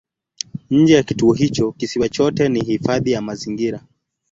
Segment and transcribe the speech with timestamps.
[0.71, 3.81] Nje ya kituo hicho kisiwa chote ni hifadhi ya mazingira.